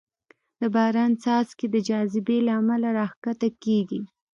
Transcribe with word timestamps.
د 0.59 0.61
باران 0.75 1.11
څاڅکې 1.23 1.67
د 1.73 1.77
جاذبې 1.87 2.37
له 2.47 2.51
امله 2.59 2.89
راښکته 2.97 3.49
کېږي. 3.63 4.01